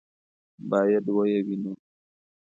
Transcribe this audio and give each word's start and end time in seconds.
باید 0.69 1.05
ویې 1.15 1.39
وینو. 1.47 1.73